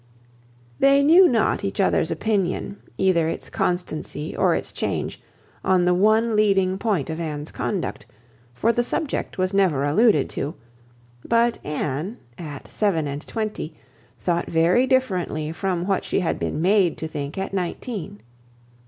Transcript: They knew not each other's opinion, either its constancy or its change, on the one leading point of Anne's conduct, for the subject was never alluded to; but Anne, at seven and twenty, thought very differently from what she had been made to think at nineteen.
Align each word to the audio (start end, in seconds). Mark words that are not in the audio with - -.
They 0.79 1.03
knew 1.03 1.27
not 1.27 1.63
each 1.63 1.79
other's 1.79 2.09
opinion, 2.09 2.77
either 2.97 3.27
its 3.27 3.51
constancy 3.51 4.35
or 4.35 4.55
its 4.55 4.71
change, 4.71 5.21
on 5.63 5.85
the 5.85 5.93
one 5.93 6.35
leading 6.35 6.79
point 6.79 7.07
of 7.11 7.19
Anne's 7.19 7.51
conduct, 7.51 8.07
for 8.51 8.73
the 8.73 8.81
subject 8.81 9.37
was 9.37 9.53
never 9.53 9.83
alluded 9.83 10.27
to; 10.31 10.55
but 11.23 11.63
Anne, 11.63 12.17
at 12.39 12.67
seven 12.71 13.05
and 13.07 13.27
twenty, 13.27 13.75
thought 14.19 14.47
very 14.47 14.87
differently 14.87 15.51
from 15.51 15.85
what 15.85 16.03
she 16.03 16.21
had 16.21 16.39
been 16.39 16.63
made 16.63 16.97
to 16.97 17.07
think 17.07 17.37
at 17.37 17.53
nineteen. 17.53 18.21